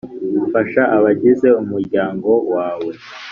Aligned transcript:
Fasha 0.51 0.83
abagize 0.97 1.47
umuryango 1.61 2.29
wawe 2.53 2.91